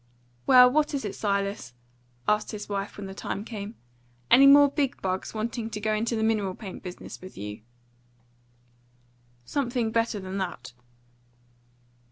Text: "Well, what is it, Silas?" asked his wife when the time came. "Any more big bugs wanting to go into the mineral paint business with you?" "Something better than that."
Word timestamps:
"Well, 0.47 0.67
what 0.67 0.95
is 0.95 1.05
it, 1.05 1.13
Silas?" 1.13 1.75
asked 2.27 2.53
his 2.53 2.67
wife 2.67 2.97
when 2.97 3.05
the 3.05 3.13
time 3.13 3.45
came. 3.45 3.75
"Any 4.31 4.47
more 4.47 4.67
big 4.67 4.99
bugs 4.99 5.35
wanting 5.35 5.69
to 5.69 5.79
go 5.79 5.93
into 5.93 6.15
the 6.15 6.23
mineral 6.23 6.55
paint 6.55 6.81
business 6.81 7.21
with 7.21 7.37
you?" 7.37 7.61
"Something 9.45 9.91
better 9.91 10.19
than 10.19 10.39
that." 10.39 10.73